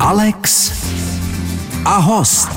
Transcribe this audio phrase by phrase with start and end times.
[0.00, 0.72] Alex
[1.84, 2.48] a host.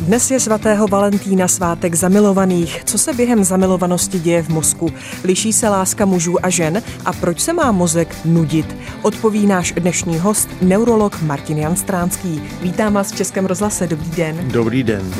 [0.00, 2.84] Dnes je svatého Valentína svátek zamilovaných.
[2.84, 4.88] Co se během zamilovanosti děje v mozku?
[5.24, 6.82] Liší se láska mužů a žen?
[7.04, 8.76] A proč se má mozek nudit?
[9.02, 12.42] Odpoví náš dnešní host, neurolog Martin Jan Stránský.
[12.62, 13.86] Vítám vás v Českém rozhlase.
[13.86, 14.48] Dobrý den.
[14.48, 15.14] Dobrý den.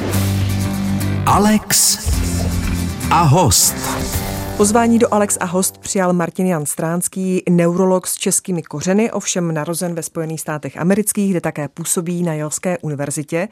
[1.26, 1.98] Alex
[3.10, 3.74] a host.
[4.60, 9.94] Pozvání do Alex a host přijal Martin Jan Stránský, neurolog s českými kořeny, ovšem narozen
[9.94, 13.48] ve Spojených státech amerických, kde také působí na Jelské univerzitě.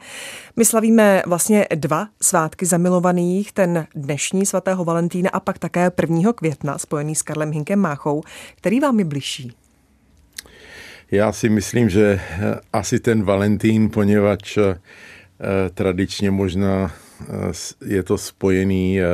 [0.55, 6.33] My slavíme vlastně dva svátky zamilovaných, ten dnešní svatého Valentína a pak také 1.
[6.33, 8.23] května, spojený s Karlem Hinkem Máchou.
[8.55, 9.53] Který vám je bližší?
[11.11, 12.21] Já si myslím, že
[12.73, 14.79] asi ten Valentín, poněvadž eh,
[15.73, 16.91] tradičně možná
[17.21, 17.25] eh,
[17.85, 19.05] je to spojený eh,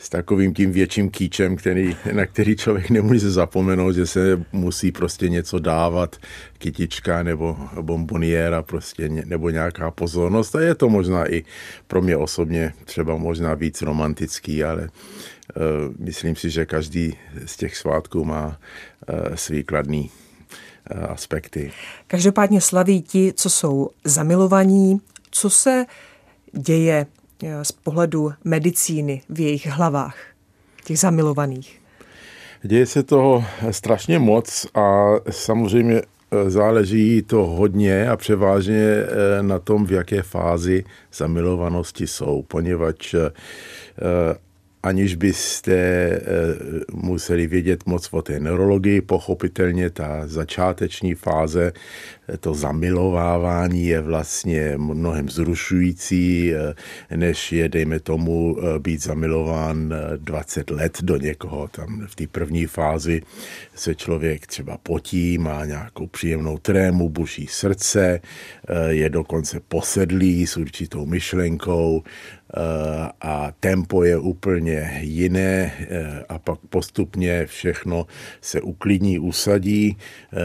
[0.00, 5.28] s takovým tím větším kýčem, který, na který člověk nemůže zapomenout, že se musí prostě
[5.28, 6.16] něco dávat,
[6.58, 10.56] kytička nebo bomboniéra prostě, nebo nějaká pozornost.
[10.56, 11.44] A je to možná i
[11.86, 17.76] pro mě osobně třeba možná víc romantický, ale uh, myslím si, že každý z těch
[17.76, 21.72] svátků má uh, svý kladný uh, aspekty.
[22.06, 25.86] Každopádně slaví ti, co jsou zamilovaní, co se
[26.52, 27.06] děje
[27.62, 30.16] z pohledu medicíny v jejich hlavách,
[30.84, 31.80] těch zamilovaných?
[32.62, 39.58] Děje se toho strašně moc a samozřejmě eh, záleží to hodně a převážně eh, na
[39.58, 43.14] tom, v jaké fázi zamilovanosti jsou, poněvadž
[44.82, 46.20] aniž byste eh,
[46.92, 51.72] museli vědět moc o té neurologii, pochopitelně ta začáteční fáze,
[52.28, 56.74] eh, to zamilovávání je vlastně mnohem zrušující, eh,
[57.16, 61.68] než je, dejme tomu, být zamilován 20 let do někoho.
[61.68, 63.22] Tam v té první fázi
[63.74, 68.20] se člověk třeba potí, má nějakou příjemnou trému, buší srdce,
[68.88, 72.02] je dokonce posedlý s určitou myšlenkou,
[73.20, 78.06] a tempo je úplně jiné eh, a pak postupně všechno
[78.40, 80.36] se uklidní, usadí eh,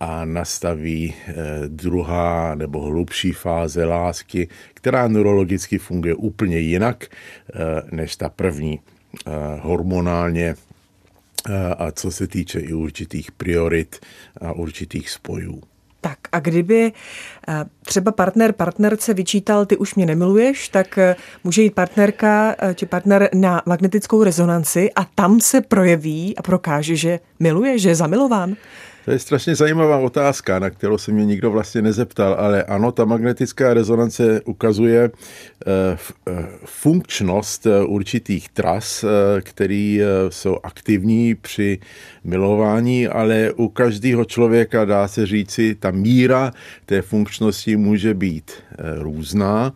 [0.00, 1.34] a nastaví eh,
[1.66, 7.06] druhá nebo hlubší fáze lásky, která neurologicky funguje úplně jinak
[7.92, 8.80] než ta první
[9.60, 10.54] hormonálně
[11.78, 14.00] a co se týče i určitých priorit
[14.40, 15.62] a určitých spojů.
[16.00, 16.92] Tak a kdyby
[17.48, 22.74] eh, třeba partner partnerce vyčítal, ty už mě nemiluješ, tak eh, může jít partnerka eh,
[22.74, 27.94] či partner na magnetickou rezonanci a tam se projeví a prokáže, že miluje, že je
[27.94, 28.56] zamilován.
[29.06, 33.04] To je strašně zajímavá otázka, na kterou se mě nikdo vlastně nezeptal, ale ano, ta
[33.04, 35.70] magnetická rezonance ukazuje eh,
[36.28, 39.04] eh, funkčnost eh, určitých tras,
[39.40, 41.78] které jsou aktivní při
[42.24, 46.52] milování, ale u každého člověka dá se říci, ta míra
[46.86, 48.50] té funkčnosti může být
[48.98, 49.72] různá.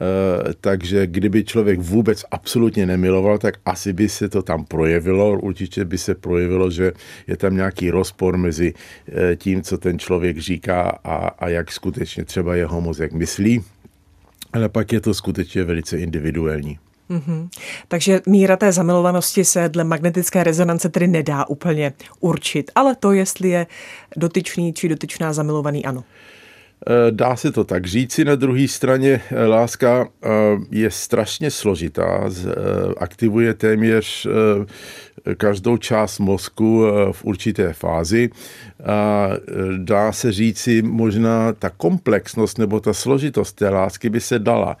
[0.00, 5.38] Eh, takže kdyby člověk vůbec absolutně nemiloval, tak asi by se to tam projevilo.
[5.38, 6.92] Určitě by se projevilo, že
[7.26, 8.74] je tam nějaký rozpor mezi
[9.08, 13.64] eh, tím, co ten člověk říká a, a jak skutečně třeba jeho mozek myslí.
[14.52, 16.78] Ale pak je to skutečně velice individuální.
[17.10, 17.48] Mm-hmm.
[17.88, 23.48] Takže míra té zamilovanosti se dle magnetické rezonance tedy nedá úplně určit, ale to, jestli
[23.48, 23.66] je
[24.16, 26.04] dotyčný či dotyčná zamilovaný, ano.
[26.86, 28.24] Eh, dá se to tak říci.
[28.24, 30.28] Na druhé straně eh, láska eh,
[30.70, 32.30] je strašně složitá,
[32.98, 34.26] aktivuje téměř
[35.36, 38.30] každou část mozku v určité fázi.
[38.84, 39.28] A
[39.76, 44.76] dá se říci, možná ta komplexnost nebo ta složitost té lásky by se dala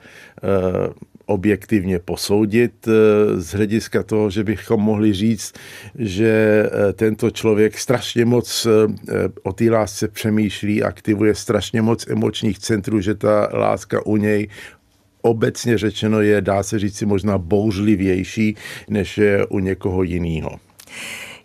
[1.26, 5.52] objektivně posoudit eh, z hlediska toho, že bychom mohli říct,
[5.98, 6.30] že
[6.66, 13.00] eh, tento člověk strašně moc eh, o té lásce přemýšlí, aktivuje strašně moc emočních centrů,
[13.00, 14.48] že ta láska u něj
[15.22, 18.56] obecně řečeno je, dá se říct si možná bouřlivější,
[18.88, 20.50] než je u někoho jiného.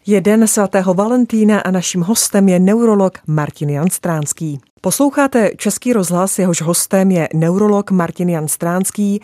[0.06, 4.60] Je den svatého Valentína a naším hostem je neurolog Martin Jan Stránský.
[4.82, 9.22] Posloucháte Český rozhlas, jehož hostem je neurolog Martin Jan Stránský.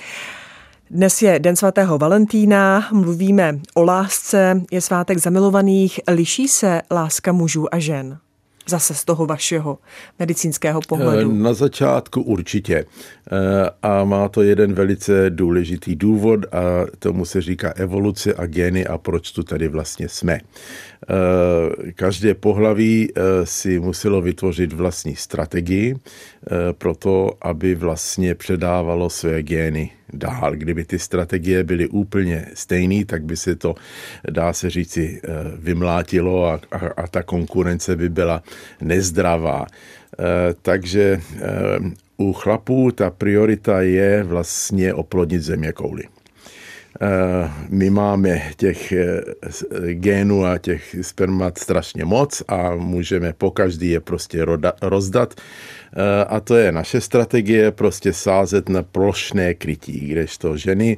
[0.92, 6.00] Dnes je Den svatého Valentína, mluvíme o lásce, je svátek zamilovaných.
[6.08, 8.18] Liší se láska mužů a žen?
[8.70, 9.78] Zase z toho vašeho
[10.20, 11.32] medicínského pohledu.
[11.32, 12.76] Eh, na začátku určitě.
[12.76, 18.88] Eh, a má to jeden velice důležitý důvod a tomu se říká evoluce a geny
[18.88, 20.40] a proč tu tady vlastně jsme.
[21.04, 23.10] Eh, každé pohlaví
[23.44, 25.96] si muselo vytvořit vlastní strategii
[26.78, 30.56] pro to, aby vlastně předávalo své gény dál.
[30.56, 33.76] Kdyby ty strategie byly úplně stejné, tak by se to,
[34.30, 38.44] dá se říci, eh, vymlátilo a, a, a ta konkurence by byla
[38.82, 39.68] nezdravá.
[40.62, 41.22] Takže
[42.18, 46.04] u chlapů ta priorita je vlastně oplodnit země kouly.
[47.02, 49.22] Eh, my máme těch eh,
[49.94, 54.46] genů a těch spermat strašně moc a můžeme po každý je prostě
[54.82, 55.34] rozdat.
[55.34, 60.98] Eh, a to je naše strategie, prostě sázet na plošné krytí, kdežto ženy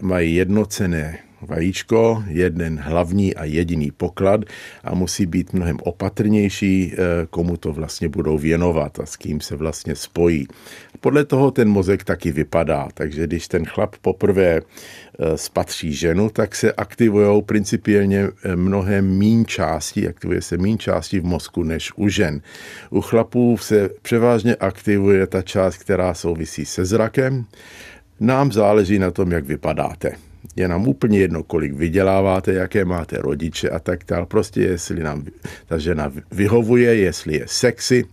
[0.00, 4.40] mají jednocené vajíčko, jeden hlavní a jediný poklad
[4.84, 6.96] a musí být mnohem opatrnější, eh,
[7.30, 10.46] komu to vlastně budou věnovat a s kým se vlastně spojí.
[11.00, 16.56] Podle toho ten mozek taky vypadá, takže když ten chlap poprvé eh, spatří ženu, tak
[16.56, 22.08] se aktivují principiálně eh, mnohem mín částí, aktivuje se mín částí v mozku než u
[22.08, 22.40] žen.
[22.90, 27.44] U chlapů se převážně aktivuje ta část, která souvisí se zrakem,
[28.20, 30.12] nám záleží na tom, jak vypadáte.
[30.56, 34.26] Je nám úplně jedno, kolik vyděláváte, jaké máte rodiče a tak dále.
[34.26, 35.24] Prostě jestli nám
[35.66, 38.04] ta žena vyhovuje, jestli je sexy,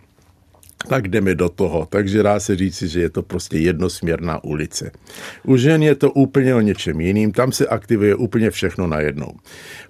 [0.87, 1.87] tak jdeme do toho.
[1.89, 4.91] Takže dá se říci, že je to prostě jednosměrná ulice.
[5.43, 9.31] U žen je to úplně o něčem jiným, tam se aktivuje úplně všechno najednou.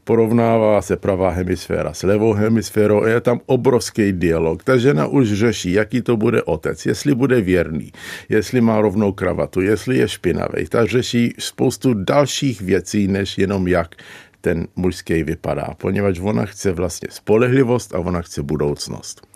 [0.03, 4.63] Porovnává se pravá hemisféra s levou hemisférou a je tam obrovský dialog.
[4.63, 7.91] Ta žena už řeší, jaký to bude otec, jestli bude věrný,
[8.29, 10.65] jestli má rovnou kravatu, jestli je špinavý.
[10.69, 13.95] Ta řeší spoustu dalších věcí, než jenom jak
[14.41, 19.27] ten mužský vypadá, poněvadž ona chce vlastně spolehlivost a ona chce budoucnost.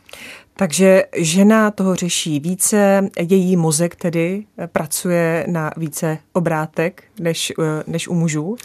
[0.58, 7.54] Takže žena toho řeší více, její mozek tedy pracuje na více obrátek než,
[7.88, 8.56] než u mužů.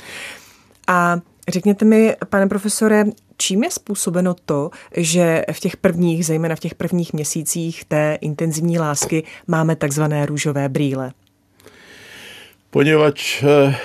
[0.89, 1.19] A
[1.49, 3.05] řekněte mi, pane profesore,
[3.37, 8.79] čím je způsobeno to, že v těch prvních, zejména v těch prvních měsících té intenzivní
[8.79, 11.13] lásky máme takzvané růžové brýle?
[12.71, 13.77] Poněvadž eh,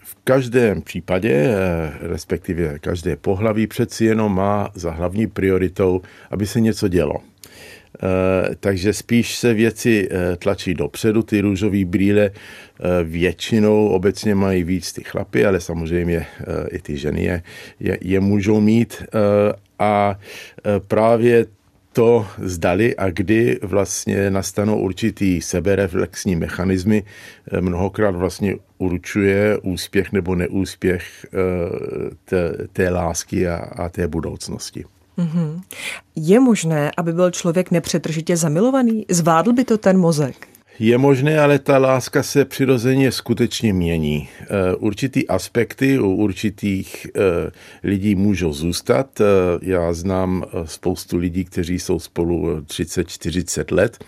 [0.00, 1.54] v každém případě, eh,
[2.00, 7.14] respektive každé pohlaví přeci jenom má za hlavní prioritou, aby se něco dělo.
[8.02, 14.64] Eh, takže spíš se věci eh, tlačí dopředu, ty růžové brýle eh, většinou obecně mají
[14.64, 16.26] víc ty chlapy, ale samozřejmě
[16.70, 17.42] i ty ženy je,
[17.80, 19.02] je, je můžou mít
[19.78, 20.18] a
[20.88, 21.46] právě
[21.92, 27.02] to zdali a kdy vlastně nastanou určitý sebereflexní mechanismy,
[27.60, 31.26] mnohokrát vlastně určuje úspěch nebo neúspěch
[32.24, 34.84] té, té lásky a, a té budoucnosti.
[35.18, 35.60] Mm-hmm.
[36.16, 39.06] Je možné, aby byl člověk nepřetržitě zamilovaný?
[39.10, 40.48] Zvládl by to ten mozek?
[40.80, 44.28] Je možné, ale ta láska se přirozeně skutečně mění.
[44.40, 47.20] Eh, určitý aspekty u určitých eh,
[47.84, 49.20] lidí můžou zůstat.
[49.20, 49.24] Eh,
[49.62, 54.04] já znám spoustu lidí, kteří jsou spolu 30-40 let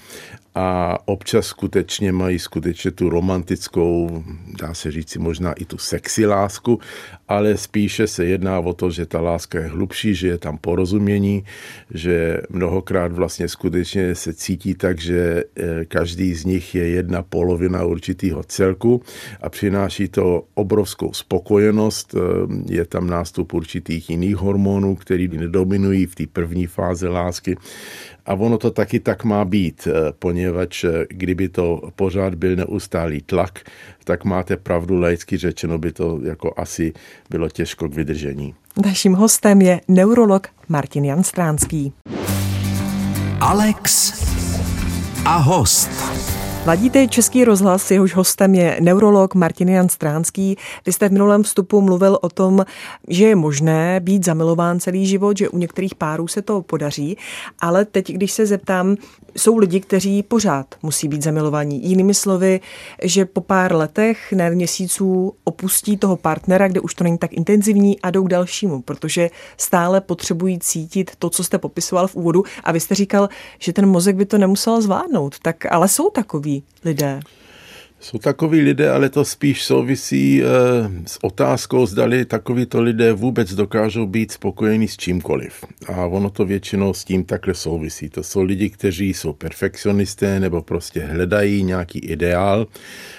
[0.54, 4.24] a občas skutečně mají skutečně tu romantickou,
[4.60, 6.80] dá se říci možná i tu sexy lásku,
[7.28, 11.44] ale spíše se jedná o to, že ta láska je hlubší, že je tam porozumění,
[11.94, 17.84] že mnohokrát vlastně skutečně se cítí tak, že eh, každý z nich je jedna polovina
[17.84, 19.02] určitého celku
[19.40, 22.14] a přináší to obrovskou spokojenost.
[22.14, 27.56] Eh, je tam nástup určitých jiných hormonů, který nedominují v té první fázi lásky.
[28.30, 33.20] A ono to taky tak má být, eh, poněvadž eh, kdyby to pořád byl neustálý
[33.20, 33.58] tlak,
[34.04, 36.92] tak máte pravdu, laicky řečeno by to jako asi
[37.30, 38.54] bylo těžko k vydržení.
[38.86, 41.92] Naším hostem je neurolog Martin Jan Stránský.
[43.40, 44.12] Alex
[45.24, 45.90] a host.
[46.66, 50.56] Ladíte Český rozhlas, jehož hostem je neurolog Martin Jan Stránský.
[50.86, 52.64] Vy jste v minulém vstupu mluvil o tom,
[53.08, 57.16] že je možné být zamilován celý život, že u některých párů se to podaří,
[57.60, 58.96] ale teď, když se zeptám,
[59.36, 61.88] jsou lidi, kteří pořád musí být zamilovaní.
[61.88, 62.60] Jinými slovy,
[63.02, 68.00] že po pár letech, ne měsíců, opustí toho partnera, kde už to není tak intenzivní
[68.00, 72.72] a jdou k dalšímu, protože stále potřebují cítit to, co jste popisoval v úvodu a
[72.72, 75.38] vy jste říkal, že ten mozek by to nemusel zvládnout.
[75.38, 76.49] Tak ale jsou takový
[76.84, 77.20] lidé.
[78.00, 80.46] Jsou takový lidé, ale to spíš souvisí e,
[81.06, 85.64] s otázkou, zdali takovýto lidé vůbec dokážou být spokojení s čímkoliv.
[85.86, 88.08] A ono to většinou s tím takhle souvisí.
[88.08, 92.66] To jsou lidi, kteří jsou perfekcionisté nebo prostě hledají nějaký ideál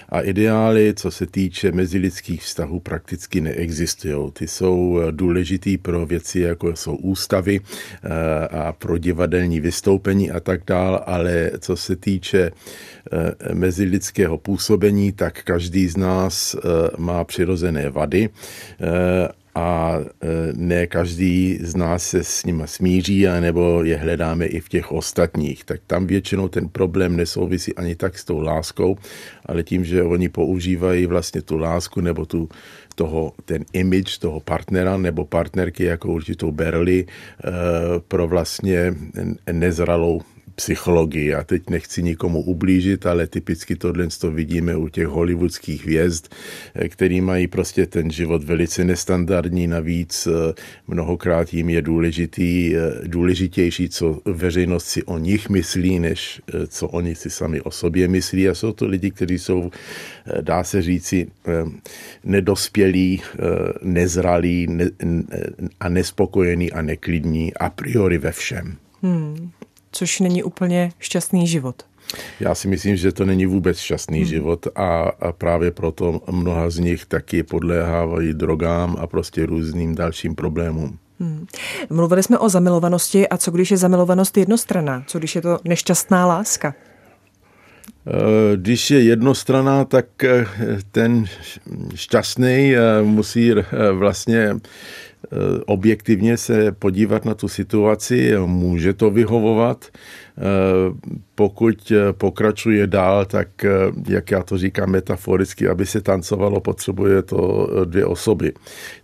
[0.10, 4.32] a ideály, co se týče mezilidských vztahů, prakticky neexistují.
[4.34, 7.60] Ty jsou eh, důležitý pro věci, jako jsou ústavy
[8.04, 14.71] eh, a pro divadelní vystoupení a tak dál, ale co se týče eh, mezilidského působení,
[15.16, 16.56] tak každý z nás
[16.98, 18.30] má přirozené vady
[19.56, 19.98] a
[20.54, 25.64] ne každý z nás se s nima smíří, nebo je hledáme i v těch ostatních.
[25.64, 28.98] Tak tam většinou ten problém nesouvisí ani tak s tou láskou,
[29.46, 32.50] ale tím, že oni používají vlastně tu lásku nebo tu,
[32.96, 37.06] toho, ten image toho partnera nebo partnerky jako určitou berli
[38.08, 38.94] pro vlastně
[39.52, 40.22] nezralou
[40.62, 41.34] psychologii.
[41.34, 46.26] A teď nechci nikomu ublížit, ale typicky tohle to vidíme u těch hollywoodských hvězd,
[46.76, 50.54] eh, který mají prostě ten život velice nestandardní, navíc eh,
[50.88, 57.16] mnohokrát jim je důležitý, eh, důležitější, co veřejnost si o nich myslí, než co oni
[57.16, 58.50] si sami o sobě myslí.
[58.50, 59.72] A jsou to lidi, kteří jsou,
[60.42, 61.28] dá se říci,
[62.24, 63.22] nedospělí,
[63.84, 64.68] nezralí
[65.80, 68.78] a nespokojení a neklidní a priori ve všem.
[69.02, 69.52] Hmm
[69.92, 71.84] což není úplně šťastný život.
[72.40, 74.28] Já si myslím, že to není vůbec šťastný hmm.
[74.28, 80.36] život a, a právě proto mnoha z nich taky podléhávají drogám a prostě různým dalším
[80.36, 80.98] problémům.
[81.20, 81.46] Hmm.
[81.90, 85.04] Mluvili jsme o zamilovanosti a co když je zamilovanost jednostranná?
[85.08, 86.74] Co když je to nešťastná láska?
[88.08, 90.46] Eh, když je jednostraná, tak eh,
[90.92, 91.26] ten
[91.96, 93.54] šťastný eh, musí
[93.92, 94.56] vlastně
[95.66, 99.86] objektivně se podívat na tu situaci, může to vyhovovat,
[101.42, 103.48] pokud pokračuje dál, tak
[104.08, 108.54] jak já to říkám metaforicky, aby se tancovalo, potřebuje to dvě osoby.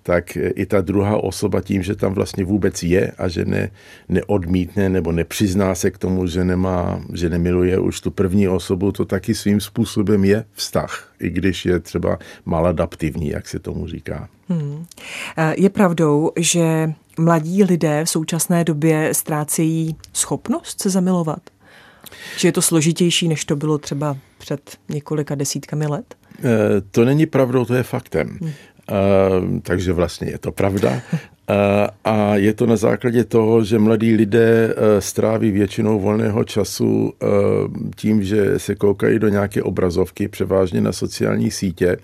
[0.03, 3.71] Tak i ta druhá osoba tím, že tam vlastně vůbec je a že ne,
[4.09, 9.05] neodmítne nebo nepřizná se k tomu, že, nemá, že nemiluje už tu první osobu, to
[9.05, 14.29] taky svým způsobem je vztah, i když je třeba maladaptivní, jak se tomu říká.
[14.49, 14.85] Hmm.
[15.57, 21.39] Je pravdou, že mladí lidé v současné době ztrácejí schopnost se zamilovat?
[22.37, 26.15] Že je to složitější, než to bylo třeba před několika desítkami let?
[26.43, 28.37] E, to není pravdou, to je faktem.
[28.41, 28.51] Hmm.
[28.91, 30.91] Uh, takže vlastně je to pravda.
[30.91, 31.17] Uh,
[32.03, 37.13] a je to na základě toho, že mladí lidé uh, stráví většinou volného času
[37.95, 41.97] tím, že se koukají do nějaké obrazovky, převážně na sociální sítě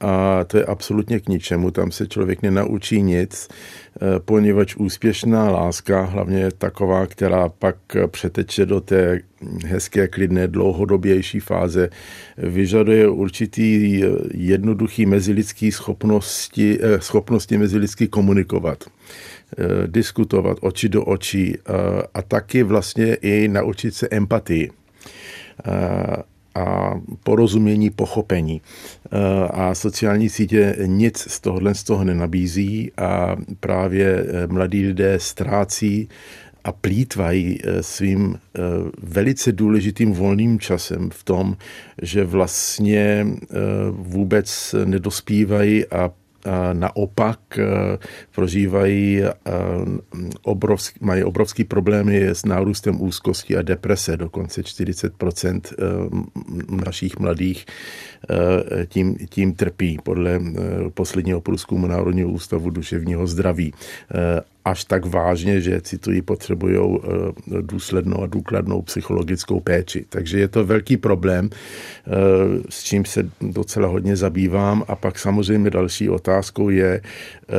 [0.00, 6.02] a to je absolutně k ničemu, tam se člověk nenaučí nic, eh, poněvadž úspěšná láska,
[6.02, 9.20] hlavně taková, která pak přeteče do té
[9.66, 11.88] hezké, klidné, dlouhodobější fáze,
[12.36, 18.84] vyžaduje určitý eh, jednoduchý mezilidský schopnosti, eh, schopnosti mezilidsky komunikovat
[19.86, 21.58] diskutovat oči do očí
[22.14, 24.70] a taky vlastně i naučit se empatii
[26.54, 28.62] a porozumění, pochopení.
[29.12, 35.20] E, a sociální sítě nic z tohohle z toho nenabízí a právě e, mladí lidé
[35.20, 36.08] ztrácí
[36.64, 38.38] a plítvají e, svým
[39.02, 41.56] velice důležitým volným časem v tom,
[42.02, 43.26] že vlastně
[43.90, 46.10] vůbec nedospívají a
[46.72, 47.98] naopak eh,
[48.34, 49.30] prožívají eh,
[50.42, 54.16] obrovský, mají obrovský problémy s nárůstem úzkosti a deprese.
[54.16, 57.66] Dokonce 40% eh, našich mladých
[58.86, 60.40] tím, tím trpí podle
[60.94, 63.72] posledního průzkumu Národního ústavu duševního zdraví
[64.64, 70.04] až tak vážně, že cituji, potřebují eh, důslednou a důkladnou psychologickou péči.
[70.08, 72.10] Takže je to velký problém, eh,
[72.68, 74.84] s čím se docela hodně zabývám.
[74.88, 77.52] A pak samozřejmě další otázkou je, eh,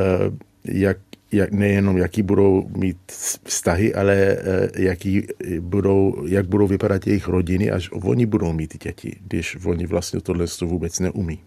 [0.66, 0.98] jak
[1.32, 2.98] jak, nejenom jaký budou mít
[3.44, 4.38] vztahy, ale eh,
[4.76, 5.28] jaký
[5.60, 10.46] budou, jak budou vypadat jejich rodiny, až oni budou mít děti, když oni vlastně tohle
[10.62, 11.40] vůbec neumí.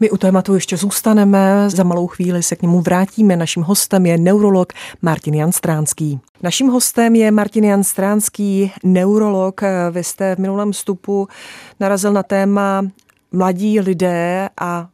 [0.00, 3.36] My u tématu ještě zůstaneme, za malou chvíli se k němu vrátíme.
[3.36, 4.72] Naším hostem je neurolog
[5.02, 6.20] Martin Jan Stránský.
[6.42, 9.60] Naším hostem je Martin Jan Stránský, neurolog.
[9.90, 11.28] Vy jste v minulém vstupu
[11.80, 12.82] narazil na téma
[13.32, 14.88] mladí lidé a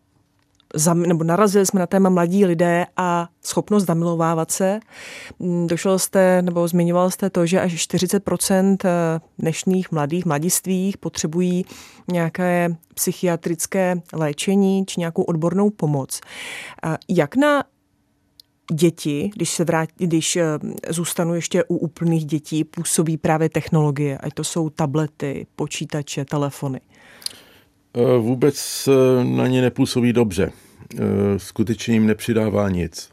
[0.95, 4.80] nebo narazili jsme na téma mladí lidé a schopnost zamilovávat se.
[5.38, 11.64] Mm, došel jste, nebo zmiňoval jste to, že až 40% eh, dnešních mladých mladistvích potřebují
[12.12, 16.21] nějaké psychiatrické léčení či nějakou odbornou pomoc.
[17.09, 17.64] Jak na
[18.73, 20.45] děti, když se vrát, když eh,
[20.88, 26.80] zůstanu ještě u úplných dětí, působí právě technologie, ať to jsou tablety, počítače, telefony?
[27.95, 28.88] Eh, vůbec
[29.23, 30.52] na ně nepůsobí dobře.
[30.95, 33.11] Eh, skutečně jim nepřidává nic.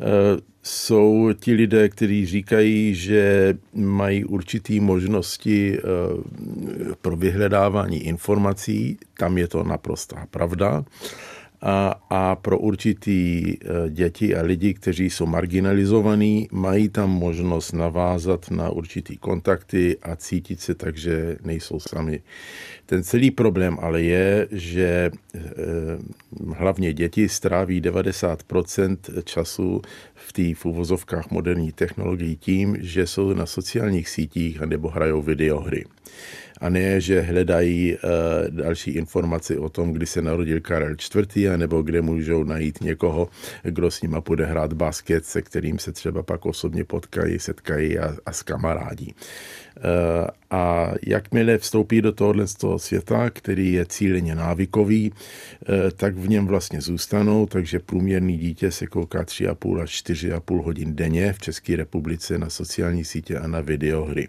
[0.00, 5.82] Eh, jsou ti lidé, kteří říkají, že mají určitý možnosti eh,
[7.00, 10.84] pro vyhledávání informací, tam je to naprostá pravda.
[11.64, 18.50] A, a pro určitý eh, děti a lidi, kteří jsou marginalizovaní, mají tam možnost navázat
[18.50, 22.22] na určitý kontakty a cítit se tak, že nejsou sami.
[22.86, 25.40] Ten celý problém ale je, že eh,
[26.56, 29.82] hlavně děti stráví 90% času
[30.14, 35.84] v té v uvozovkách moderní technologií tím, že jsou na sociálních sítích nebo hrajou videohry
[36.64, 38.00] a ne, že hledají uh,
[38.50, 41.56] další informace o tom, kdy se narodil Karel IV.
[41.56, 43.28] nebo kde můžou najít někoho,
[43.62, 48.16] kdo s nima bude hrát basket, se kterým se třeba pak osobně potkají, setkají a,
[48.26, 49.14] a s kamarádí.
[49.76, 49.82] Uh,
[50.50, 56.28] a jakmile vstoupí do tohohle z toho světa, který je cíleně návykový, uh, tak v
[56.28, 61.76] něm vlastně zůstanou, takže průměrný dítě se kouká 3,5 až 4,5 hodin denně v České
[61.76, 64.26] republice na sociální sítě a na videohry.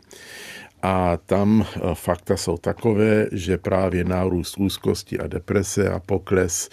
[0.86, 6.70] A tam eh, fakta jsou takové, že právě nárůst úzkosti a deprese a pokles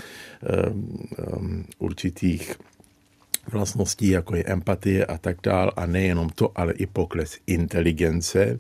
[0.71, 0.99] um,
[1.37, 2.55] um, určitých
[3.53, 8.59] vlastností, jako je empatie a tak dál, a nejenom to, ale i pokles inteligence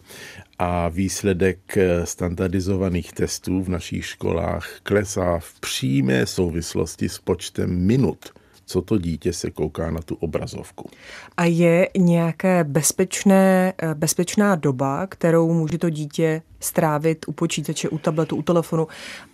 [0.58, 8.32] a výsledek standardizovaných testů v našich školách klesá v přímé souvislosti s počtem minut
[8.72, 10.90] co to dítě se kouká na tu obrazovku.
[11.36, 17.98] A je nějaké bezpečné, eh, bezpečná doba, kterou může to dítě strávit u počítače, u
[17.98, 18.88] tabletu, u telefonu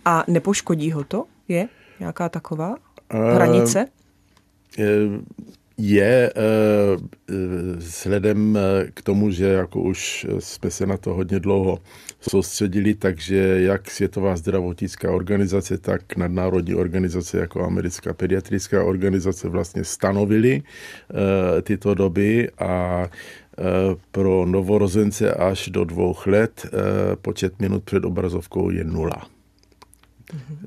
[0.05, 1.25] a nepoškodí ho to?
[1.47, 1.67] Je
[1.99, 2.75] nějaká taková
[3.09, 3.85] hranice?
[4.79, 4.85] Uh,
[5.79, 7.07] je uh,
[7.75, 8.59] vzhledem
[8.93, 11.79] k tomu, že jako už jsme se na to hodně dlouho
[12.21, 20.61] soustředili, takže jak Světová zdravotnická organizace, tak nadnárodní organizace jako Americká pediatrická organizace vlastně stanovili
[21.63, 23.07] tyto doby a
[24.11, 26.65] pro novorozence až do dvou let
[27.21, 29.38] počet minut před obrazovkou je nula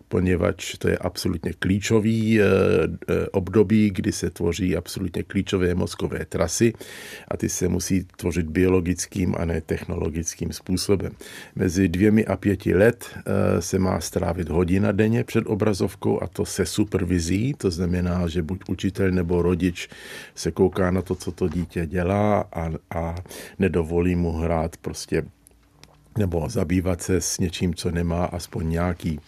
[0.09, 6.73] poněvadž to je absolutně klíčový eh, eh, období, kdy se tvoří absolutně klíčové mozkové trasy
[7.29, 11.13] a ty se musí tvořit biologickým a ne technologickým způsobem.
[11.55, 16.47] Mezi dvěmi a pěti let eh, se má strávit hodina denně před obrazovkou a to
[16.47, 19.89] se supervizí, to znamená, že buď učitel nebo rodič
[20.35, 23.15] se kouká na to, co to dítě dělá a, a
[23.59, 25.23] nedovolí mu hrát prostě
[26.19, 29.21] nebo zabývat se s něčím, co nemá aspoň nějaký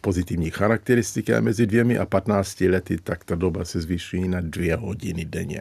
[0.00, 4.76] pozitivní charakteristiky a mezi dvěmi a 15 lety, tak ta doba se zvyšuje na dvě
[4.76, 5.60] hodiny denně.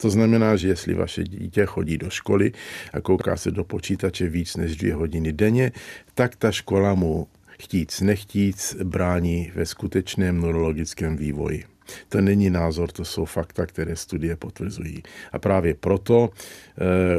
[0.00, 2.52] To znamená, že jestli vaše dítě chodí do školy
[2.92, 5.72] a kouká se do počítače víc než dvě hodiny denně,
[6.14, 11.64] tak ta škola mu chtíc nechtíc brání ve skutečném neurologickém vývoji.
[12.08, 15.02] To není názor, to jsou fakta, které studie potvrzují.
[15.32, 16.20] A právě proto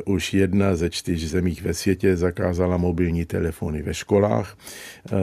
[0.06, 4.58] uh, už jedna ze čtyř zemích ve světě zakázala mobilní telefony ve školách
[5.12, 5.20] uh,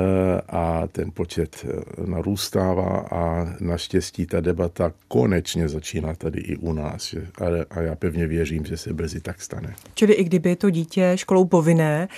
[0.48, 7.14] a ten počet eh, narůstává a naštěstí ta debata konečně začíná tady i u nás.
[7.14, 9.74] A, a já pevně věřím, že se brzy tak stane.
[9.94, 12.08] Čili i kdyby to dítě školou povinné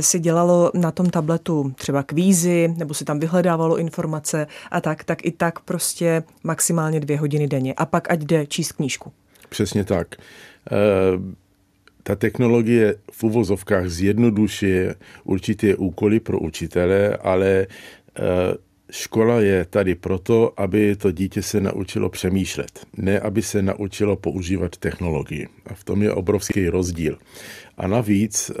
[0.00, 5.26] si dělalo na tom tabletu třeba kvízy, nebo si tam vyhledávalo informace a tak, tak
[5.26, 9.12] i tak prostě maximálně maximálně dvě hodiny denně a pak ať jde číst knížku.
[9.48, 10.16] Přesně tak.
[10.16, 10.20] E,
[12.02, 17.66] ta technologie v uvozovkách zjednodušuje určité úkoly pro učitele, ale e,
[18.90, 24.76] škola je tady proto, aby to dítě se naučilo přemýšlet, ne aby se naučilo používat
[24.76, 25.48] technologii.
[25.66, 27.18] A v tom je obrovský rozdíl.
[27.78, 28.54] A navíc eh,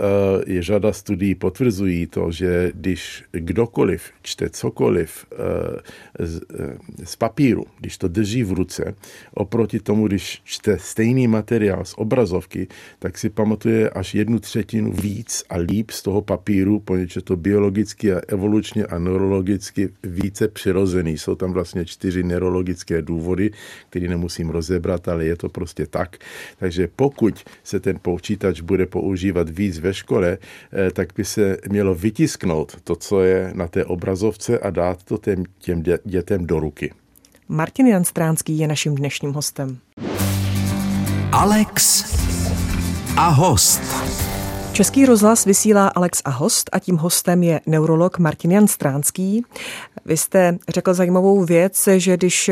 [0.46, 7.64] je řada studií potvrzují to, že když kdokoliv čte cokoliv eh, z, eh, z papíru,
[7.80, 8.94] když to drží v ruce,
[9.34, 12.66] oproti tomu, když čte stejný materiál z obrazovky,
[12.98, 17.36] tak si pamatuje až jednu třetinu víc a líp z toho papíru, poněvadž je to
[17.36, 21.18] biologicky a evolučně a neurologicky více přirozený.
[21.18, 23.50] Jsou tam vlastně čtyři neurologické důvody,
[23.90, 26.16] které nemusím rozebrat, ale je to prostě tak.
[26.58, 31.56] Takže pokud se ten počítač bude používat používat víc ve škole, eh, tak by se
[31.68, 36.60] mělo vytisknout to, co je na té obrazovce a dát to těm, těm dětem do
[36.60, 36.92] ruky.
[37.48, 39.78] Martin Jan Stránský je naším dnešním hostem.
[41.32, 42.04] Alex
[43.16, 43.82] a host.
[44.72, 49.42] Český rozhlas vysílá Alex a host a tím hostem je neurolog Martin Jan Stránský.
[50.04, 52.50] Vy jste řekl zajímavou věc, že když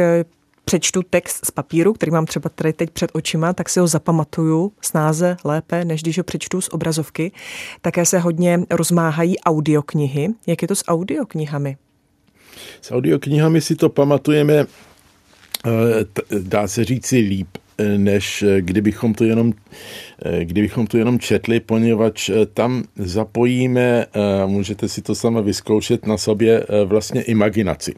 [0.68, 4.72] přečtu text z papíru, který mám třeba tady teď před očima, tak si ho zapamatuju
[4.80, 7.32] snáze lépe, než když ho přečtu z obrazovky.
[7.80, 10.28] Také se hodně rozmáhají audioknihy.
[10.46, 11.76] Jak je to s audioknihami?
[12.82, 15.70] S audioknihami si to pamatujeme, eh,
[16.40, 17.48] dá se říci líp,
[17.78, 19.52] eh, než eh, kdybychom to jenom,
[20.42, 24.06] kdybychom to jenom četli, poněvadž tam zapojíme,
[24.46, 27.94] můžete si to sama vyzkoušet na sobě, vlastně imaginaci.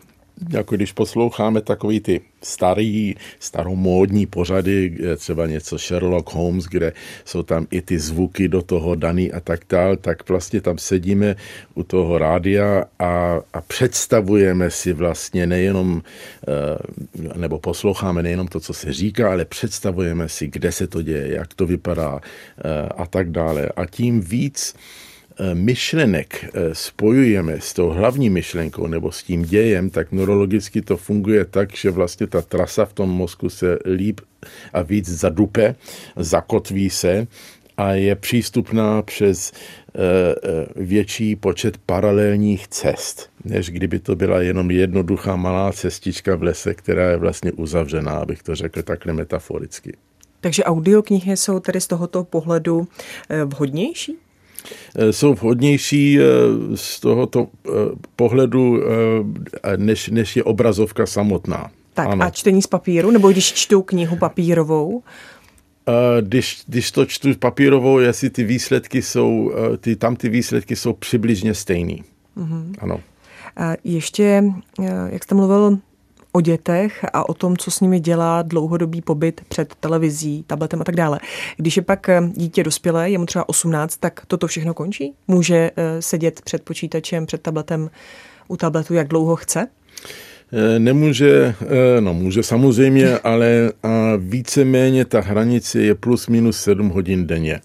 [0.51, 6.93] Jako když posloucháme takový ty starý, staromódní pořady, třeba něco Sherlock Holmes, kde
[7.25, 11.37] jsou tam i ty zvuky do toho daný a tak dál, tak vlastně tam sedíme
[11.75, 16.03] u toho rádia a, a představujeme si vlastně nejenom,
[16.49, 21.35] eh, nebo posloucháme nejenom to, co se říká, ale představujeme si, kde se to děje,
[21.35, 23.69] jak to vypadá eh, a tak dále.
[23.77, 24.75] A tím víc
[25.55, 31.45] myšlenek eh, spojujeme s tou hlavní myšlenkou nebo s tím dějem, tak neurologicky to funguje
[31.45, 34.21] tak, že vlastně ta trasa v tom mozku se líp
[34.73, 35.75] a víc zadupe,
[36.17, 37.27] zakotví se
[37.77, 39.99] a je přístupná přes eh,
[40.77, 47.11] větší počet paralelních cest, než kdyby to byla jenom jednoduchá malá cestička v lese, která
[47.11, 49.97] je vlastně uzavřená, abych to řekl takhle metaforicky.
[50.41, 52.89] Takže audioknihy jsou tedy z tohoto pohledu
[53.45, 54.17] vhodnější?
[54.97, 56.23] Eh, jsou vhodnější eh,
[56.75, 57.71] z tohoto eh,
[58.17, 58.83] pohledu,
[59.77, 61.71] než, než je obrazovka samotná.
[61.95, 62.25] Tak ano.
[62.25, 65.03] a čtení z papíru, nebo když čtu knihu papírovou?
[66.21, 71.55] Když, když to čtu papírovou, jestli ty výsledky jsou, ty, tam ty výsledky jsou přibližně
[71.55, 72.05] stejný.
[72.37, 72.75] Mm-hmm.
[72.79, 73.01] Ano.
[73.57, 74.45] A ještě,
[75.11, 75.79] jak jste mluvil
[76.33, 80.85] o dětech a o tom, co s nimi dělá dlouhodobý pobyt před televizí, tabletem a
[80.85, 81.21] tak dále.
[81.57, 85.13] Když je pak eh, dítě dospělé, je mu třeba 18, tak toto všechno končí?
[85.29, 87.91] Může eh, sedět před počítačem, před tabletem
[88.49, 89.67] u tabletu, jak dlouho chce?
[90.53, 91.55] Eh, nemůže,
[92.01, 93.73] no může samozřejmě, ale
[94.19, 97.61] víceméně ta hranice je plus minus 7 hodin denně.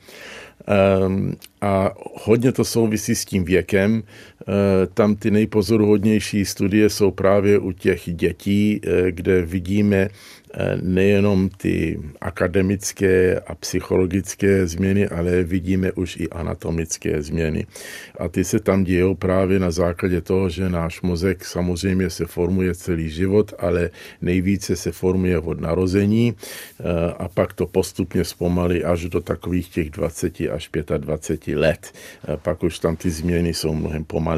[0.68, 1.92] Ehm, a
[2.24, 4.04] hodně to souvisí s tím věkem.
[4.48, 10.10] Eh, tam ty nejpozoruhodnější studie jsou právě u těch dětí, eh, kde vidíme
[10.56, 17.66] Eh, nejenom ty akademické a psychologické změny, ale vidíme už i anatomické změny.
[18.20, 22.76] A ty se tam dějou právě na základě toho, že náš mozek samozřejmě se formuje
[22.76, 23.90] celý život, ale
[24.22, 26.36] nejvíce se formuje od narození
[27.18, 31.92] a pak to postupně zpomalí až do takových těch 20 až 25 let.
[32.42, 34.33] Pak už tam ty změny jsou mnohem pomalejší.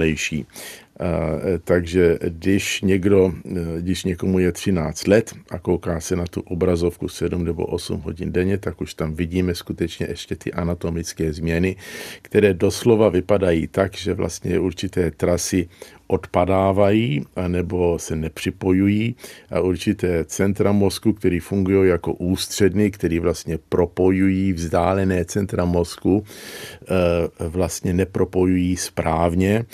[0.99, 6.41] E, takže když někdo, e, když někomu je 13 let a kouká se na tu
[6.41, 11.75] obrazovku 7 nebo 8 hodin denně, tak už tam vidíme skutečně ještě ty anatomické změny,
[12.21, 15.69] které doslova vypadají tak, že vlastně určité trasy
[16.07, 19.15] odpadávají nebo se nepřipojují
[19.51, 26.23] a určité centra mozku, které fungují jako ústředny, které vlastně propojují vzdálené centra mozku,
[27.39, 29.65] e, vlastně nepropojují správně e,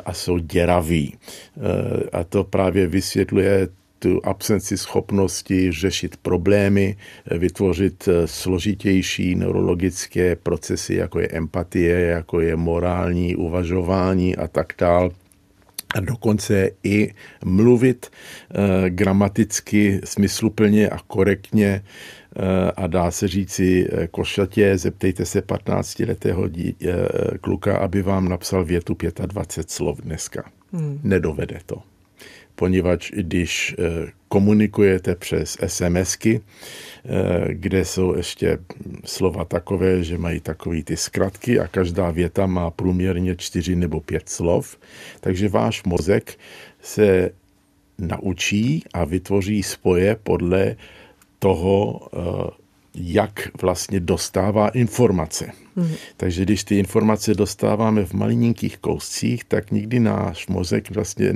[0.00, 1.14] a jsou děraví.
[1.14, 6.96] E, a to právě vysvětluje tu absenci schopnosti řešit problémy,
[7.30, 15.10] vytvořit složitější neurologické procesy, jako je empatie, jako je morální uvažování a tak dále
[15.94, 21.82] a dokonce i mluvit e, gramaticky smysluplně a korektně e,
[22.70, 28.64] a dá se říci e, košatě, zeptejte se 15-letého dí, e, kluka, aby vám napsal
[28.64, 30.50] větu 25 slov dneska.
[30.72, 31.00] Hmm.
[31.02, 31.91] Nedovede to
[32.62, 38.58] poněvadž když eh, komunikujete přes SMSky, eh, kde jsou ještě
[39.04, 44.28] slova takové, že mají takový ty zkratky a každá věta má průměrně čtyři nebo pět
[44.28, 44.78] slov,
[45.20, 46.38] takže váš mozek
[46.82, 47.30] se
[47.98, 50.76] naučí a vytvoří spoje podle
[51.38, 52.61] toho, eh,
[52.94, 55.52] jak vlastně dostává informace.
[55.76, 55.88] Mm.
[56.16, 61.34] Takže když ty informace dostáváme v malinkých kouscích, tak nikdy náš mozek vlastně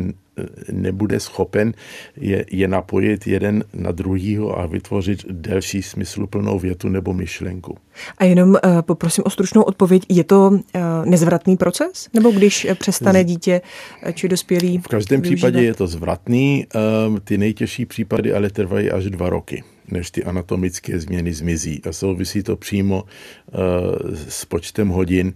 [0.72, 1.74] nebude schopen
[2.16, 7.76] je, je napojit jeden na druhýho a vytvořit delší smysluplnou větu nebo myšlenku.
[8.18, 10.02] A jenom uh, poprosím o stručnou odpověď.
[10.08, 10.60] Je to uh,
[11.04, 12.08] nezvratný proces?
[12.12, 13.60] Nebo když přestane dítě
[14.12, 14.78] či dospělý?
[14.78, 15.36] V každém využívat?
[15.36, 16.66] případě je to zvratný.
[17.10, 21.82] Uh, ty nejtěžší případy ale trvají až dva roky než ty anatomické změny zmizí.
[21.88, 25.32] A souvisí to přímo uh, s počtem hodin,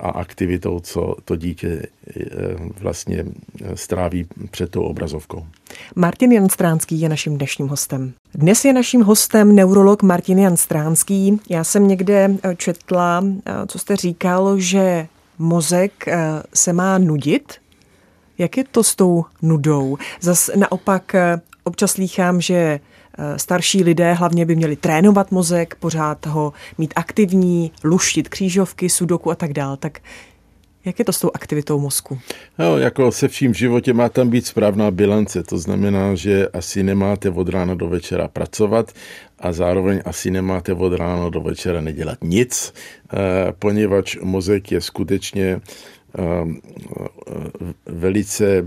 [0.00, 1.82] a aktivitou, co to dítě
[2.16, 2.22] eh,
[2.80, 3.24] vlastně
[3.74, 5.46] stráví před tou obrazovkou.
[5.94, 8.12] Martin Jan Stránský je naším dnešním hostem.
[8.34, 11.40] Dnes je naším hostem neurolog Martin Jan Stránský.
[11.50, 15.06] Já jsem někde eh, četla, eh, co jste říkal, že
[15.38, 16.04] mozek
[16.54, 17.52] se má nudit.
[18.38, 19.96] Jak je to s tou nudou?
[20.20, 21.16] Zas naopak
[21.64, 22.93] občas slýchám, že Eh,
[23.36, 29.34] starší lidé hlavně by měli trénovat mozek, pořád ho mít aktivní, luštit křížovky, sudoku a
[29.34, 29.76] tak dál.
[29.76, 29.98] Tak
[30.84, 32.18] jak je to s tou aktivitou mozku?
[32.58, 35.42] No, jako se vším v životě má tam být správná bilance.
[35.42, 38.92] To znamená, že asi nemáte od rána do večera pracovat
[39.38, 42.74] a zároveň asi nemáte od rána do večera nedělat nic,
[43.12, 43.16] eh,
[43.58, 45.60] poněvadž mozek je skutečně
[47.86, 48.66] velice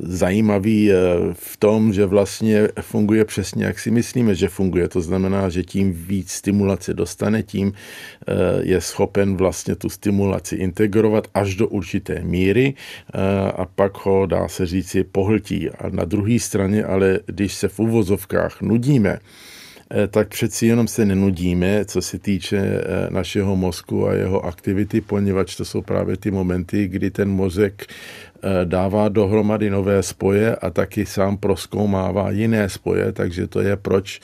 [0.00, 0.90] zajímavý
[1.32, 4.88] v tom, že vlastně funguje přesně, jak si myslíme, že funguje.
[4.88, 7.72] To znamená, že tím víc stimulace dostane, tím
[8.62, 12.74] je schopen vlastně tu stimulaci integrovat až do určité míry
[13.56, 15.70] a pak ho, dá se říci, pohltí.
[15.70, 19.55] A na druhé straně, ale když se v uvozovkách nudíme, Eh,
[20.08, 25.56] tak přeci jenom se nenudíme, co se týče eh, našeho mozku a jeho aktivity, poněvadž
[25.56, 31.06] to jsou právě ty momenty, kdy ten mozek eh, dává dohromady nové spoje a taky
[31.06, 34.20] sám proskoumává jiné spoje, takže to je proč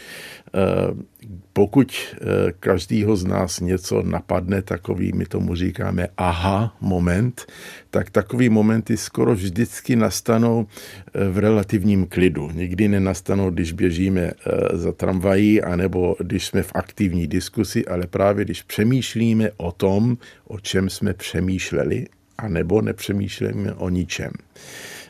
[1.53, 7.47] pokud eh, každýho z nás něco napadne, takový, my tomu říkáme aha moment,
[7.91, 12.51] tak takový momenty skoro vždycky nastanou eh, v relativním klidu.
[12.51, 14.33] Nikdy nenastanou, když běžíme eh,
[14.77, 20.61] za tramvají, anebo když jsme v aktivní diskusi, ale právě když přemýšlíme o tom, o
[20.61, 22.07] čem jsme přemýšleli,
[22.39, 24.33] anebo nepřemýšlíme o ničem.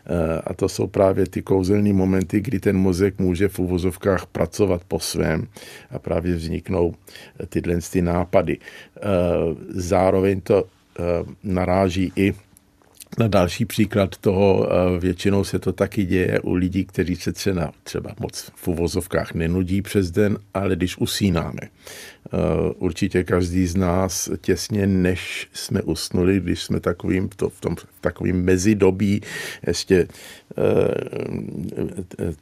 [0.06, 4.82] Eh, a to jsou právě ty kouzelní momenty, kdy ten mozek může v uvozovkách pracovat
[4.88, 5.46] po svém
[5.90, 6.94] a právě vzniknou
[7.48, 8.58] tyhle ty nápady.
[8.58, 9.00] Eh,
[9.68, 11.02] zároveň to eh,
[11.44, 12.34] naráží i
[13.18, 18.14] na další příklad toho, většinou se to taky děje u lidí, kteří se třeba, třeba
[18.20, 21.61] moc v uvozovkách nenudí přes den, ale když usínáme.
[22.79, 28.44] Určitě každý z nás těsně než jsme usnuli, když jsme takovým, to, v tom takovým
[28.44, 29.20] mezidobí
[29.66, 30.09] ještě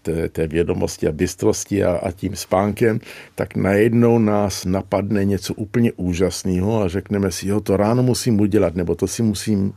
[0.02, 3.00] té, té vědomosti a bystrosti a, a tím spánkem,
[3.34, 8.74] tak najednou nás napadne něco úplně úžasného a řekneme si, jo, to ráno musím udělat,
[8.74, 9.72] nebo to si musím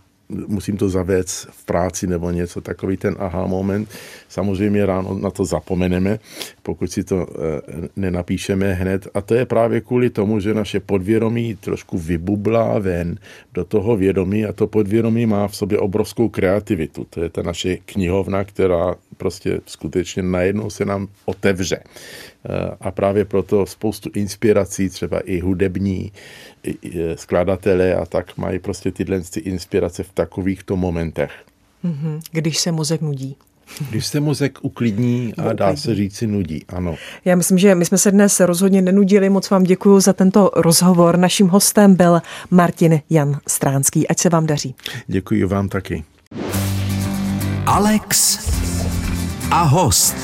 [0.47, 3.89] musím to zavést v práci nebo něco, takový ten aha moment.
[4.29, 6.19] Samozřejmě ráno na to zapomeneme,
[6.63, 9.07] pokud si to eh, nenapíšeme hned.
[9.13, 13.17] A to je právě kvůli tomu, že naše podvědomí trošku vybublá ven
[13.53, 17.05] do toho vědomí a to podvědomí má v sobě obrovskou kreativitu.
[17.09, 21.79] To je ta naše knihovna, která prostě skutečně najednou se nám otevře.
[22.81, 26.11] A právě proto spoustu inspirací, třeba i hudební
[27.15, 31.31] skladatelé a tak mají prostě tyhle ty inspirace v takovýchto momentech.
[31.83, 32.19] Mhm.
[32.31, 33.35] Když se mozek nudí.
[33.89, 36.95] Když se mozek uklidní a dá se říci nudí, ano.
[37.25, 39.29] Já myslím, že my jsme se dnes rozhodně nenudili.
[39.29, 41.17] Moc vám děkuji za tento rozhovor.
[41.17, 44.07] Naším hostem byl Martin Jan Stránský.
[44.07, 44.75] Ať se vám daří.
[45.07, 46.03] Děkuji vám taky.
[47.65, 48.39] Alex
[49.51, 50.15] a host.